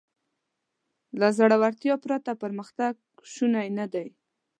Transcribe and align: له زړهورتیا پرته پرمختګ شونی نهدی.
له 1.19 1.27
زړهورتیا 1.37 1.95
پرته 2.03 2.31
پرمختګ 2.43 2.93
شونی 3.33 3.67
نهدی. 3.77 4.07